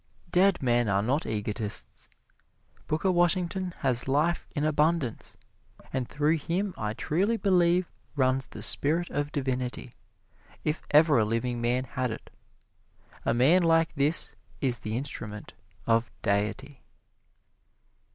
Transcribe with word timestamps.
Dead 0.31 0.63
men 0.63 0.89
are 0.89 1.03
not 1.03 1.27
egotists. 1.27 2.09
Booker 2.87 3.11
Washington 3.11 3.71
has 3.81 4.07
life 4.07 4.47
in 4.55 4.65
abundance, 4.65 5.37
and 5.93 6.09
through 6.09 6.37
him 6.39 6.73
I 6.75 6.95
truly 6.95 7.37
believe 7.37 7.87
runs 8.15 8.47
the 8.47 8.63
spirit 8.63 9.11
of 9.11 9.31
Divinity, 9.31 9.93
if 10.63 10.81
ever 10.89 11.19
a 11.19 11.23
living 11.23 11.61
man 11.61 11.83
had 11.83 12.09
it. 12.09 12.31
A 13.25 13.35
man 13.35 13.61
like 13.61 13.93
this 13.93 14.35
is 14.59 14.79
the 14.79 14.97
instrument 14.97 15.53
of 15.85 16.09
Deity. 16.23 16.81